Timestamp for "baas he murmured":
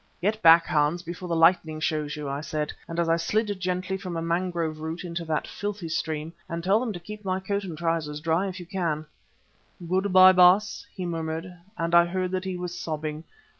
10.31-11.55